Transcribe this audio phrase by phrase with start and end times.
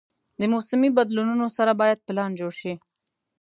[0.39, 2.73] د موسمي بدلونونو سره باید پلان جوړ شي.